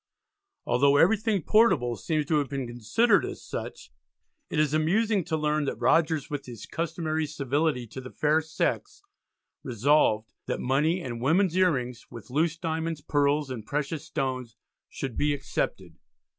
Although 0.65 0.97
everything 0.97 1.43
portable 1.43 1.95
seems 1.95 2.25
to 2.25 2.39
have 2.39 2.49
been 2.49 2.65
considered 2.65 3.23
as 3.23 3.43
such, 3.43 3.91
it 4.49 4.57
is 4.57 4.73
amusing 4.73 5.23
to 5.25 5.37
learn 5.37 5.65
that 5.65 5.75
Rogers 5.79 6.27
with 6.27 6.47
his 6.47 6.65
customary 6.65 7.27
civility 7.27 7.85
to 7.85 8.01
the 8.01 8.09
fair 8.09 8.41
sex, 8.41 9.03
resolved 9.61 10.33
"that 10.47 10.59
money 10.59 11.01
and 11.03 11.21
women's 11.21 11.55
ear 11.55 11.73
rings, 11.73 12.07
with 12.09 12.31
loose 12.31 12.57
diamonds, 12.57 13.01
pearls, 13.01 13.51
and 13.51 13.63
precious 13.67 14.03
stones" 14.03 14.55
should 14.89 15.17
"be 15.17 15.33
excepted." 15.35 15.99